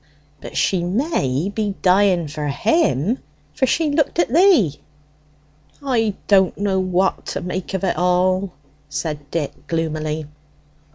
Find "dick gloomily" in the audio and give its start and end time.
9.29-10.25